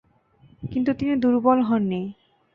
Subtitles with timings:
[0.63, 2.01] কিন্তু তিনি দুর্বল হন নি।